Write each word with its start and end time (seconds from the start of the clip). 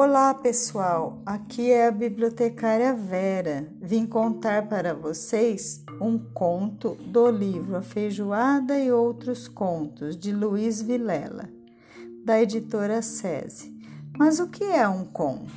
Olá, 0.00 0.32
pessoal. 0.32 1.20
Aqui 1.26 1.72
é 1.72 1.88
a 1.88 1.90
bibliotecária 1.90 2.94
Vera. 2.94 3.66
Vim 3.82 4.06
contar 4.06 4.68
para 4.68 4.94
vocês 4.94 5.82
um 6.00 6.16
conto 6.16 6.94
do 7.04 7.28
livro 7.28 7.74
A 7.74 7.82
Feijoada 7.82 8.78
e 8.78 8.92
Outros 8.92 9.48
Contos 9.48 10.16
de 10.16 10.30
Luiz 10.30 10.80
Vilela, 10.80 11.48
da 12.24 12.40
editora 12.40 13.02
SESI. 13.02 13.76
Mas 14.16 14.38
o 14.38 14.46
que 14.46 14.62
é 14.62 14.88
um 14.88 15.04
conto? 15.04 15.52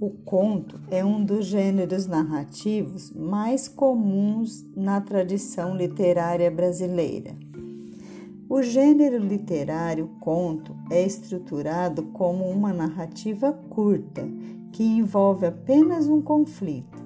O 0.00 0.10
conto 0.10 0.78
é 0.88 1.04
um 1.04 1.24
dos 1.24 1.44
gêneros 1.44 2.06
narrativos 2.06 3.10
mais 3.10 3.66
comuns 3.66 4.64
na 4.76 5.00
tradição 5.00 5.76
literária 5.76 6.52
brasileira. 6.52 7.34
O 8.50 8.64
gênero 8.64 9.16
literário 9.18 10.10
conto 10.18 10.74
é 10.90 11.06
estruturado 11.06 12.02
como 12.06 12.50
uma 12.50 12.72
narrativa 12.72 13.52
curta 13.52 14.28
que 14.72 14.82
envolve 14.82 15.46
apenas 15.46 16.08
um 16.08 16.20
conflito. 16.20 16.98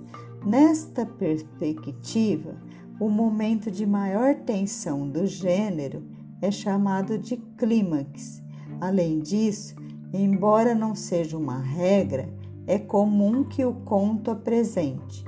Nesta 0.42 1.04
perspectiva, 1.04 2.56
o 2.98 3.10
momento 3.10 3.70
de 3.70 3.84
maior 3.84 4.36
tensão 4.36 5.06
do 5.06 5.26
gênero 5.26 6.02
é 6.40 6.50
chamado 6.50 7.18
de 7.18 7.36
clímax. 7.58 8.42
Além 8.80 9.18
disso, 9.18 9.76
embora 10.14 10.74
não 10.74 10.94
seja 10.94 11.36
uma 11.36 11.58
regra, 11.58 12.26
é 12.66 12.78
comum 12.78 13.44
que 13.44 13.62
o 13.66 13.74
conto 13.74 14.30
apresente 14.30 15.22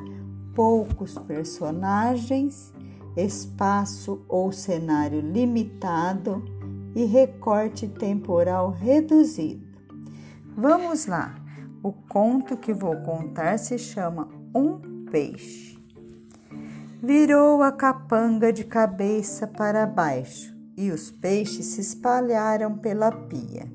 poucos 0.55 1.19
personagens 1.19 2.73
espaço 3.17 4.25
ou 4.29 4.53
cenário 4.53 5.21
limitado 5.21 6.45
e 6.95 7.05
recorte 7.05 7.89
temporal 7.89 8.71
reduzido. 8.71 9.67
Vamos 10.57 11.07
lá. 11.07 11.35
O 11.83 11.93
conto 11.93 12.57
que 12.57 12.73
vou 12.73 12.97
contar 13.03 13.59
se 13.59 13.79
chama 13.79 14.29
Um 14.55 15.05
Peixe. 15.11 15.79
Virou 17.03 17.63
a 17.63 17.71
capanga 17.71 18.53
de 18.53 18.65
cabeça 18.65 19.47
para 19.47 19.87
baixo 19.87 20.57
e 20.77 20.91
os 20.91 21.11
peixes 21.11 21.67
se 21.67 21.81
espalharam 21.81 22.77
pela 22.79 23.13
pia. 23.13 23.71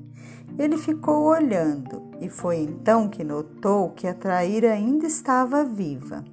Ele 0.58 0.76
ficou 0.76 1.24
olhando 1.24 2.10
e 2.20 2.28
foi 2.28 2.58
então 2.58 3.08
que 3.08 3.24
notou 3.24 3.90
que 3.90 4.06
a 4.06 4.14
traíra 4.14 4.72
ainda 4.72 5.06
estava 5.06 5.64
viva 5.64 6.24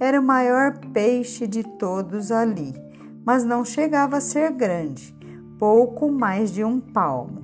era 0.00 0.18
o 0.18 0.24
maior 0.24 0.78
peixe 0.94 1.46
de 1.46 1.62
todos 1.62 2.32
ali, 2.32 2.74
mas 3.22 3.44
não 3.44 3.66
chegava 3.66 4.16
a 4.16 4.20
ser 4.20 4.50
grande, 4.50 5.14
pouco 5.58 6.10
mais 6.10 6.50
de 6.50 6.64
um 6.64 6.80
palmo. 6.80 7.42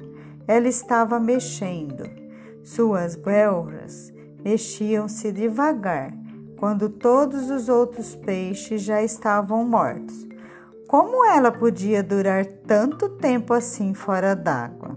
Ela 0.49 0.67
estava 0.67 1.21
mexendo. 1.21 2.09
Suas 2.65 3.15
belras 3.15 4.11
mexiam-se 4.43 5.31
devagar, 5.31 6.15
quando 6.57 6.89
todos 6.89 7.51
os 7.51 7.69
outros 7.69 8.15
peixes 8.15 8.81
já 8.81 9.03
estavam 9.03 9.63
mortos. 9.63 10.27
Como 10.89 11.27
ela 11.27 11.53
podia 11.53 12.03
durar 12.03 12.47
tanto 12.47 13.11
tempo 13.11 13.53
assim 13.53 13.93
fora 13.93 14.35
d'água? 14.35 14.97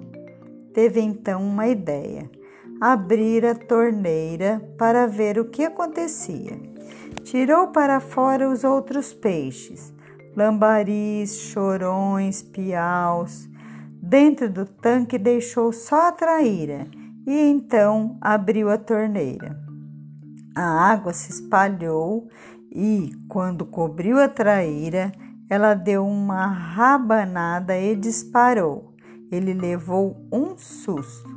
Teve 0.73 1.01
então 1.01 1.43
uma 1.43 1.67
ideia: 1.67 2.29
abrir 2.79 3.45
a 3.45 3.53
torneira 3.53 4.61
para 4.77 5.05
ver 5.07 5.37
o 5.37 5.45
que 5.45 5.65
acontecia. 5.65 6.68
Tirou 7.29 7.67
para 7.67 7.99
fora 7.99 8.49
os 8.49 8.63
outros 8.63 9.13
peixes, 9.13 9.93
lambaris, 10.35 11.37
chorões, 11.41 12.41
piaus. 12.41 13.47
Dentro 14.01 14.49
do 14.49 14.65
tanque 14.65 15.15
deixou 15.15 15.71
só 15.71 16.07
a 16.07 16.11
traíra 16.11 16.87
e 17.27 17.39
então 17.39 18.17
abriu 18.19 18.67
a 18.71 18.79
torneira. 18.79 19.55
A 20.55 20.91
água 20.91 21.13
se 21.13 21.29
espalhou 21.29 22.27
e, 22.71 23.11
quando 23.27 23.63
cobriu 23.63 24.19
a 24.19 24.27
traíra, 24.27 25.11
ela 25.47 25.75
deu 25.75 26.03
uma 26.07 26.47
rabanada 26.47 27.77
e 27.77 27.95
disparou. 27.95 28.95
Ele 29.31 29.53
levou 29.53 30.17
um 30.33 30.57
susto. 30.57 31.29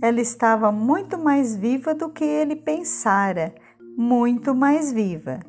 Ela 0.00 0.20
estava 0.20 0.70
muito 0.70 1.18
mais 1.18 1.56
viva 1.56 1.92
do 1.96 2.10
que 2.10 2.22
ele 2.22 2.54
pensara 2.54 3.52
muito 3.96 4.54
mais 4.54 4.92
viva. 4.92 5.40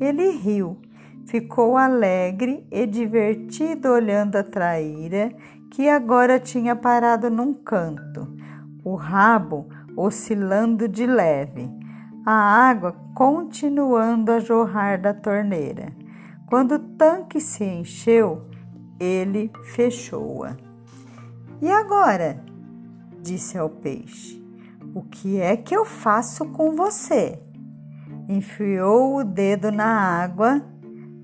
Ele 0.00 0.30
riu, 0.30 0.78
ficou 1.26 1.76
alegre 1.76 2.66
e 2.70 2.86
divertido 2.86 3.88
olhando 3.88 4.36
a 4.36 4.42
traíra, 4.42 5.32
que 5.70 5.88
agora 5.88 6.38
tinha 6.38 6.76
parado 6.76 7.30
num 7.30 7.52
canto, 7.52 8.32
o 8.84 8.94
rabo 8.94 9.68
oscilando 9.96 10.88
de 10.88 11.06
leve, 11.06 11.70
a 12.24 12.32
água 12.68 12.92
continuando 13.14 14.32
a 14.32 14.38
jorrar 14.38 15.00
da 15.00 15.12
torneira. 15.12 15.92
Quando 16.46 16.76
o 16.76 16.78
tanque 16.78 17.40
se 17.40 17.64
encheu, 17.64 18.46
ele 19.00 19.50
fechou-a. 19.74 20.56
E 21.60 21.70
agora? 21.70 22.44
disse 23.22 23.56
ao 23.56 23.70
peixe. 23.70 24.42
O 24.94 25.02
que 25.02 25.40
é 25.40 25.56
que 25.56 25.74
eu 25.74 25.84
faço 25.84 26.44
com 26.50 26.72
você? 26.76 27.43
Enfiou 28.28 29.18
o 29.18 29.24
dedo 29.24 29.70
na 29.70 29.84
água, 29.84 30.62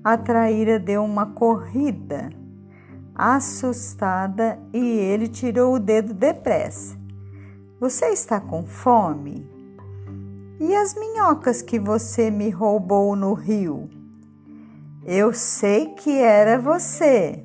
a 0.03 0.17
traíra 0.17 0.79
deu 0.79 1.03
uma 1.03 1.27
corrida, 1.27 2.29
assustada, 3.15 4.59
e 4.73 4.79
ele 4.79 5.27
tirou 5.27 5.75
o 5.75 5.79
dedo 5.79 6.13
depressa. 6.13 6.95
Você 7.79 8.07
está 8.09 8.39
com 8.39 8.65
fome? 8.65 9.49
E 10.59 10.75
as 10.75 10.93
minhocas 10.93 11.63
que 11.63 11.79
você 11.79 12.29
me 12.29 12.51
roubou 12.51 13.15
no 13.15 13.33
rio? 13.33 13.89
Eu 15.03 15.33
sei 15.33 15.87
que 15.87 16.19
era 16.19 16.59
você. 16.59 17.43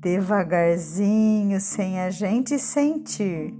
Devagarzinho, 0.00 1.58
sem 1.58 1.98
a 1.98 2.10
gente 2.10 2.58
sentir. 2.58 3.54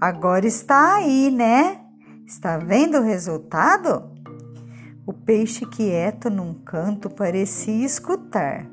Agora 0.00 0.46
está 0.46 0.94
aí, 0.94 1.30
né? 1.30 1.80
Está 2.24 2.56
vendo 2.56 2.98
o 2.98 3.02
resultado? 3.02 4.09
O 5.10 5.12
peixe 5.12 5.66
quieto 5.66 6.30
num 6.30 6.54
canto 6.54 7.10
parecia 7.10 7.84
escutar. 7.84 8.64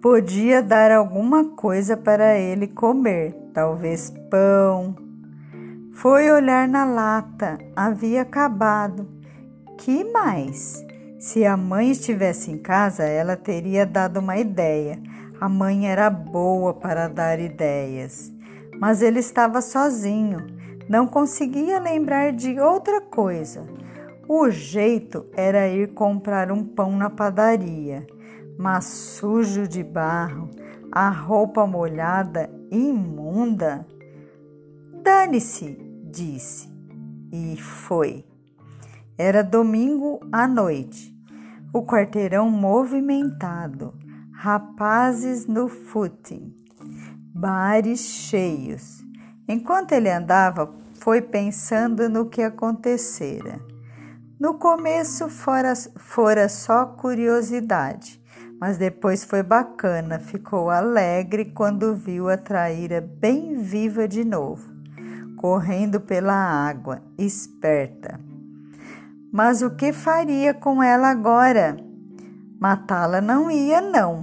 Podia 0.00 0.62
dar 0.62 0.90
alguma 0.90 1.50
coisa 1.50 1.98
para 1.98 2.38
ele 2.38 2.66
comer, 2.66 3.34
talvez 3.52 4.10
pão. 4.30 4.96
Foi 5.92 6.30
olhar 6.30 6.66
na 6.66 6.86
lata, 6.86 7.58
havia 7.76 8.22
acabado. 8.22 9.06
Que 9.76 10.02
mais? 10.02 10.82
Se 11.18 11.44
a 11.44 11.58
mãe 11.58 11.90
estivesse 11.90 12.50
em 12.50 12.56
casa, 12.56 13.04
ela 13.04 13.36
teria 13.36 13.84
dado 13.84 14.18
uma 14.18 14.38
ideia. 14.38 14.98
A 15.38 15.46
mãe 15.46 15.90
era 15.90 16.08
boa 16.08 16.72
para 16.72 17.06
dar 17.06 17.38
ideias. 17.38 18.32
Mas 18.80 19.02
ele 19.02 19.18
estava 19.18 19.60
sozinho, 19.60 20.38
não 20.88 21.06
conseguia 21.06 21.78
lembrar 21.78 22.32
de 22.32 22.58
outra 22.58 23.02
coisa. 23.02 23.78
O 24.32 24.48
jeito 24.48 25.26
era 25.32 25.66
ir 25.66 25.92
comprar 25.92 26.52
um 26.52 26.64
pão 26.64 26.96
na 26.96 27.10
padaria, 27.10 28.06
mas 28.56 28.84
sujo 28.84 29.66
de 29.66 29.82
barro, 29.82 30.48
a 30.92 31.10
roupa 31.10 31.66
molhada 31.66 32.48
imunda. 32.70 33.84
Dane-se, 35.02 35.76
disse, 36.04 36.72
e 37.32 37.56
foi. 37.56 38.24
Era 39.18 39.42
domingo 39.42 40.20
à 40.30 40.46
noite, 40.46 41.12
o 41.74 41.84
quarteirão 41.84 42.48
movimentado, 42.48 43.92
rapazes 44.32 45.48
no 45.48 45.66
footing, 45.66 46.54
bares 47.34 47.98
cheios. 47.98 49.04
Enquanto 49.48 49.90
ele 49.90 50.08
andava, 50.08 50.72
foi 51.00 51.20
pensando 51.20 52.08
no 52.08 52.26
que 52.26 52.42
acontecera. 52.42 53.69
No 54.40 54.54
começo 54.54 55.28
fora, 55.28 55.74
fora 55.98 56.48
só 56.48 56.86
curiosidade, 56.86 58.18
mas 58.58 58.78
depois 58.78 59.22
foi 59.22 59.42
bacana, 59.42 60.18
ficou 60.18 60.70
alegre 60.70 61.52
quando 61.52 61.94
viu 61.94 62.26
a 62.30 62.38
traíra 62.38 63.02
bem 63.02 63.60
viva 63.60 64.08
de 64.08 64.24
novo, 64.24 64.64
correndo 65.36 66.00
pela 66.00 66.32
água, 66.32 67.02
esperta. 67.18 68.18
Mas 69.30 69.60
o 69.60 69.76
que 69.76 69.92
faria 69.92 70.54
com 70.54 70.82
ela 70.82 71.10
agora? 71.10 71.76
Matá-la 72.58 73.20
não 73.20 73.50
ia, 73.50 73.82
não. 73.82 74.22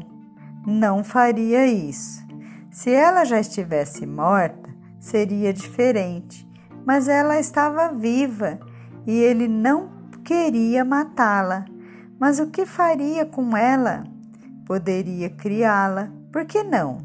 Não 0.65 1.03
faria 1.03 1.67
isso. 1.67 2.25
Se 2.71 2.89
ela 2.89 3.23
já 3.23 3.39
estivesse 3.39 4.07
morta, 4.07 4.67
seria 4.99 5.53
diferente, 5.53 6.49
mas 6.83 7.07
ela 7.07 7.39
estava 7.39 7.93
viva 7.93 8.59
e 9.05 9.11
ele 9.11 9.47
não 9.47 9.96
queria 10.27 10.83
matá-la, 10.83 11.63
mas 12.19 12.37
o 12.37 12.47
que 12.47 12.65
faria 12.65 13.25
com 13.25 13.55
ela? 13.55 14.03
Poderia 14.65 15.29
criá-la, 15.29 16.11
por 16.33 16.43
que 16.43 16.63
não? 16.63 16.97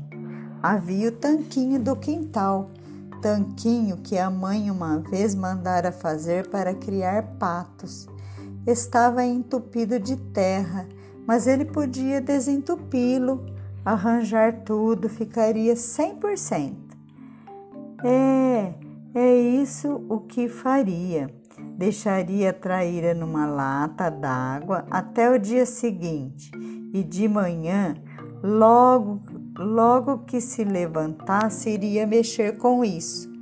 Havia 0.61 1.09
o 1.09 1.13
tanquinho 1.13 1.79
do 1.79 1.95
quintal. 1.95 2.73
tanquinho 3.21 3.99
que 3.99 4.19
a 4.19 4.29
mãe 4.29 4.69
uma 4.69 4.99
vez 4.99 5.37
mandara 5.37 5.93
fazer 5.93 6.49
para 6.49 6.75
criar 6.75 7.23
patos. 7.39 8.09
Estava 8.67 9.25
entupido 9.25 10.01
de 10.01 10.17
terra, 10.17 10.89
mas 11.25 11.47
ele 11.47 11.65
podia 11.65 12.21
desentupi-lo, 12.21 13.47
arranjar 13.85 14.65
tudo, 14.65 15.09
ficaria 15.09 15.75
100%. 15.75 16.75
É, 18.03 18.75
é 19.15 19.37
isso 19.37 20.05
o 20.09 20.19
que 20.19 20.49
faria. 20.49 21.42
Deixaria 21.77 22.51
a 22.51 22.53
traíra 22.53 23.15
numa 23.15 23.47
lata 23.47 24.11
d'água 24.11 24.87
até 24.91 25.31
o 25.31 25.39
dia 25.39 25.67
seguinte 25.67 26.51
e 26.93 27.03
de 27.03 27.27
manhã, 27.27 27.95
logo, 28.43 29.21
logo 29.57 30.19
que 30.19 30.41
se 30.41 30.63
levantasse, 30.63 31.71
iria 31.71 32.07
mexer 32.07 32.59
com 32.59 32.85
isso. 32.85 33.33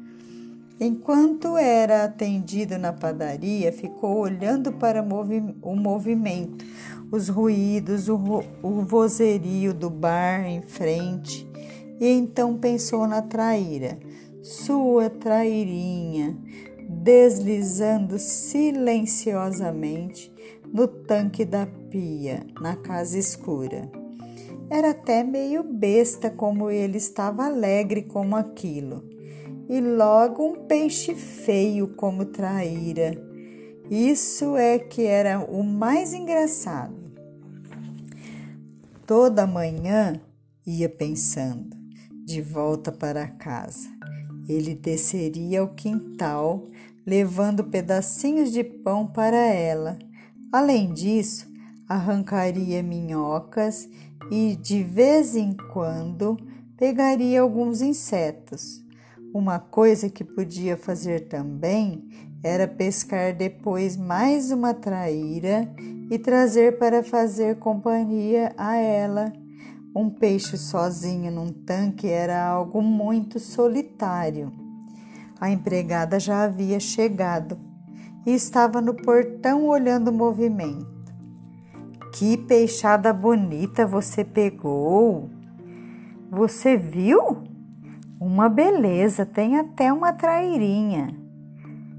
Enquanto 0.78 1.58
era 1.58 2.04
atendido 2.04 2.78
na 2.78 2.92
padaria, 2.92 3.70
ficou 3.70 4.18
olhando 4.18 4.72
para 4.72 5.02
o 5.02 5.76
movimento, 5.76 6.64
os 7.12 7.28
ruídos, 7.28 8.08
o, 8.08 8.42
o 8.62 8.82
vozerio 8.82 9.74
do 9.74 9.90
bar 9.90 10.46
em 10.46 10.62
frente, 10.62 11.46
e 12.00 12.06
então 12.06 12.56
pensou 12.56 13.06
na 13.06 13.20
traíra 13.20 13.98
sua 14.42 15.10
trairinha, 15.10 16.36
deslizando 16.90 18.18
silenciosamente 18.18 20.30
no 20.72 20.88
tanque 20.88 21.44
da 21.44 21.66
pia, 21.90 22.44
na 22.60 22.74
casa 22.76 23.16
escura. 23.16 23.88
Era 24.68 24.90
até 24.90 25.22
meio 25.24 25.62
besta 25.62 26.28
como 26.30 26.70
ele 26.70 26.98
estava 26.98 27.46
alegre 27.46 28.02
com 28.02 28.36
aquilo. 28.36 29.08
E 29.68 29.80
logo 29.80 30.44
um 30.44 30.66
peixe 30.66 31.14
feio 31.14 31.94
como 31.94 32.26
traíra. 32.26 33.12
Isso 33.88 34.56
é 34.56 34.78
que 34.78 35.04
era 35.04 35.40
o 35.40 35.62
mais 35.62 36.12
engraçado. 36.12 36.98
Toda 39.06 39.46
manhã 39.46 40.20
ia 40.66 40.88
pensando, 40.88 41.76
de 42.24 42.42
volta 42.42 42.92
para 42.92 43.26
casa. 43.26 43.88
Ele 44.50 44.74
desceria 44.74 45.60
ao 45.60 45.68
quintal, 45.68 46.66
levando 47.06 47.62
pedacinhos 47.62 48.50
de 48.50 48.64
pão 48.64 49.06
para 49.06 49.36
ela. 49.36 49.96
Além 50.50 50.92
disso, 50.92 51.46
arrancaria 51.88 52.82
minhocas 52.82 53.88
e, 54.28 54.56
de 54.56 54.82
vez 54.82 55.36
em 55.36 55.56
quando, 55.72 56.36
pegaria 56.76 57.40
alguns 57.40 57.80
insetos. 57.80 58.84
Uma 59.32 59.60
coisa 59.60 60.10
que 60.10 60.24
podia 60.24 60.76
fazer 60.76 61.28
também 61.28 62.08
era 62.42 62.66
pescar 62.66 63.32
depois 63.32 63.96
mais 63.96 64.50
uma 64.50 64.74
traíra 64.74 65.72
e 66.10 66.18
trazer 66.18 66.76
para 66.76 67.04
fazer 67.04 67.56
companhia 67.60 68.52
a 68.56 68.74
ela 68.74 69.32
um 69.94 70.08
peixe 70.08 70.56
sozinho 70.56 71.32
num 71.32 71.48
tanque 71.48 72.06
era 72.06 72.46
algo 72.46 72.80
muito 72.80 73.40
solitário. 73.40 74.52
A 75.40 75.50
empregada 75.50 76.20
já 76.20 76.44
havia 76.44 76.78
chegado 76.78 77.58
e 78.24 78.32
estava 78.32 78.80
no 78.80 78.94
portão 78.94 79.66
olhando 79.66 80.08
o 80.08 80.12
movimento. 80.12 81.00
Que 82.12 82.36
peixada 82.36 83.12
bonita 83.12 83.86
você 83.86 84.24
pegou! 84.24 85.28
Você 86.30 86.76
viu? 86.76 87.42
Uma 88.20 88.48
beleza, 88.48 89.26
tem 89.26 89.58
até 89.58 89.92
uma 89.92 90.12
trairinha. 90.12 91.08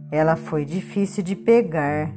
Ela 0.10 0.36
foi 0.38 0.64
difícil 0.64 1.24
de 1.24 1.36
pegar, 1.36 2.14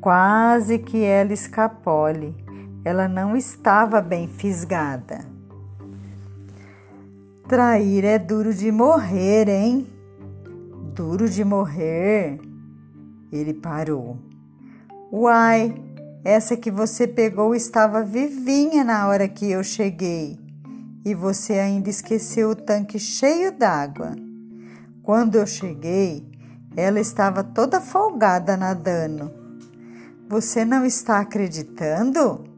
quase 0.00 0.78
que 0.78 1.02
ela 1.02 1.32
escapole 1.32 2.43
ela 2.84 3.08
não 3.08 3.34
estava 3.34 4.02
bem 4.02 4.28
fisgada. 4.28 5.24
Trair 7.48 8.04
é 8.04 8.18
duro 8.18 8.52
de 8.52 8.70
morrer, 8.70 9.48
hein? 9.48 9.86
Duro 10.94 11.28
de 11.28 11.44
morrer. 11.44 12.38
Ele 13.32 13.54
parou. 13.54 14.18
Uai, 15.10 15.74
essa 16.24 16.56
que 16.56 16.70
você 16.70 17.06
pegou 17.06 17.54
estava 17.54 18.02
vivinha 18.02 18.84
na 18.84 19.08
hora 19.08 19.28
que 19.28 19.50
eu 19.50 19.64
cheguei. 19.64 20.38
E 21.04 21.14
você 21.14 21.54
ainda 21.54 21.88
esqueceu 21.88 22.50
o 22.50 22.56
tanque 22.56 22.98
cheio 22.98 23.52
d'água. 23.52 24.12
Quando 25.02 25.36
eu 25.36 25.46
cheguei, 25.46 26.26
ela 26.76 26.98
estava 26.98 27.44
toda 27.44 27.80
folgada 27.80 28.56
nadando. 28.56 29.30
Você 30.28 30.64
não 30.64 30.84
está 30.84 31.20
acreditando? 31.20 32.53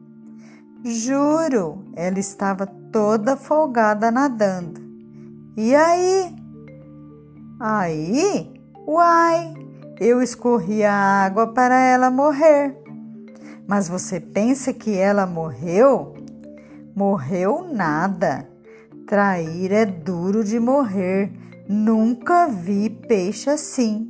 Juro, 0.89 1.83
ela 1.95 2.17
estava 2.17 2.65
toda 2.65 3.35
folgada 3.35 4.09
nadando. 4.09 4.81
E 5.57 5.75
aí? 5.75 6.33
Aí? 7.59 8.53
Uai, 8.87 9.53
eu 9.99 10.21
escorri 10.21 10.85
a 10.85 10.93
água 10.93 11.47
para 11.47 11.77
ela 11.77 12.09
morrer. 12.09 12.77
Mas 13.67 13.89
você 13.89 14.19
pensa 14.19 14.71
que 14.71 14.97
ela 14.97 15.25
morreu? 15.25 16.13
Morreu 16.95 17.67
nada. 17.69 18.47
Trair 19.05 19.73
é 19.73 19.85
duro 19.85 20.41
de 20.41 20.57
morrer. 20.57 21.31
Nunca 21.67 22.47
vi 22.47 22.89
peixe 22.89 23.49
assim. 23.49 24.09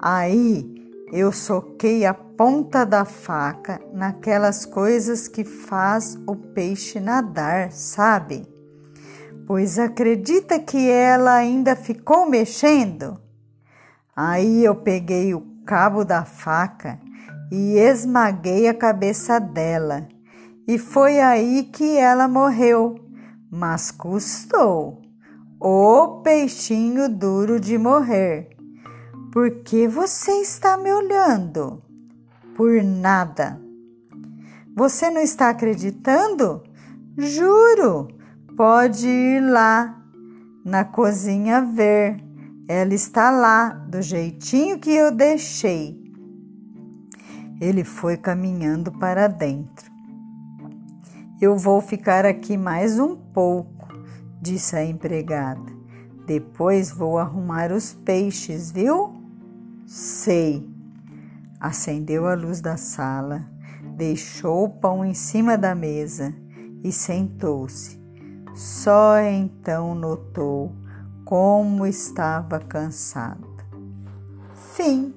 Aí 0.00 0.75
eu 1.12 1.30
soquei 1.30 2.04
a 2.04 2.12
ponta 2.12 2.84
da 2.84 3.04
faca 3.04 3.80
naquelas 3.92 4.66
coisas 4.66 5.28
que 5.28 5.44
faz 5.44 6.18
o 6.26 6.34
peixe 6.34 6.98
nadar, 6.98 7.70
sabe? 7.70 8.46
Pois 9.46 9.78
acredita 9.78 10.58
que 10.58 10.90
ela 10.90 11.34
ainda 11.34 11.76
ficou 11.76 12.28
mexendo? 12.28 13.20
Aí 14.14 14.64
eu 14.64 14.74
peguei 14.74 15.34
o 15.34 15.40
cabo 15.64 16.04
da 16.04 16.24
faca 16.24 16.98
e 17.52 17.78
esmaguei 17.78 18.66
a 18.66 18.74
cabeça 18.74 19.38
dela. 19.38 20.08
E 20.66 20.78
foi 20.78 21.20
aí 21.20 21.62
que 21.64 21.96
ela 21.96 22.26
morreu. 22.26 22.96
Mas 23.48 23.92
custou. 23.92 25.00
O 25.60 26.22
peixinho 26.22 27.08
duro 27.08 27.60
de 27.60 27.78
morrer. 27.78 28.55
Por 29.36 29.50
que 29.50 29.86
você 29.86 30.32
está 30.40 30.78
me 30.78 30.90
olhando? 30.90 31.82
por 32.56 32.82
nada. 32.82 33.60
Você 34.74 35.10
não 35.10 35.20
está 35.20 35.50
acreditando? 35.50 36.62
Juro! 37.18 38.08
Pode 38.56 39.06
ir 39.06 39.42
lá 39.42 40.02
na 40.64 40.86
cozinha 40.86 41.60
ver. 41.60 42.16
Ela 42.66 42.94
está 42.94 43.30
lá, 43.30 43.68
do 43.68 44.00
jeitinho 44.00 44.78
que 44.78 44.90
eu 44.90 45.12
deixei. 45.12 46.02
Ele 47.60 47.84
foi 47.84 48.16
caminhando 48.16 48.90
para 48.90 49.28
dentro. 49.28 49.92
Eu 51.42 51.58
vou 51.58 51.82
ficar 51.82 52.24
aqui 52.24 52.56
mais 52.56 52.98
um 52.98 53.14
pouco, 53.14 53.86
disse 54.40 54.74
a 54.76 54.82
empregada. 54.82 55.76
Depois 56.26 56.90
vou 56.90 57.18
arrumar 57.18 57.70
os 57.70 57.92
peixes, 57.92 58.70
viu? 58.72 59.15
Sei. 59.86 60.68
Acendeu 61.60 62.26
a 62.26 62.34
luz 62.34 62.60
da 62.60 62.76
sala, 62.76 63.48
deixou 63.96 64.64
o 64.64 64.68
pão 64.68 65.04
em 65.04 65.14
cima 65.14 65.56
da 65.56 65.74
mesa 65.74 66.34
e 66.82 66.90
sentou-se. 66.90 68.00
Só 68.54 69.18
então 69.20 69.94
notou 69.94 70.72
como 71.24 71.86
estava 71.86 72.58
cansada. 72.58 73.46
Fim. 74.74 75.14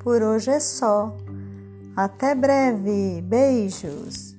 Por 0.00 0.22
hoje 0.22 0.50
é 0.50 0.60
só. 0.60 1.16
Até 1.94 2.34
breve. 2.34 3.22
Beijos. 3.22 4.29